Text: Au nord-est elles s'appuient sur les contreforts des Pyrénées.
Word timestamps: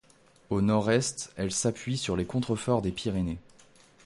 Au 0.49 0.61
nord-est 0.61 1.31
elles 1.35 1.51
s'appuient 1.51 1.95
sur 1.99 2.15
les 2.17 2.25
contreforts 2.25 2.81
des 2.81 2.89
Pyrénées. 2.91 3.37